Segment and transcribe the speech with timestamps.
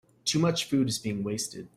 [0.25, 1.69] Too much food is being wasted.